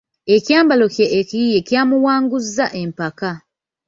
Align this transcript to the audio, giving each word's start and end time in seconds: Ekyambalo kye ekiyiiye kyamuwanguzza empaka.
Ekyambalo 0.35 0.85
kye 0.93 1.05
ekiyiiye 1.19 1.59
kyamuwanguzza 1.67 2.65
empaka. 2.81 3.31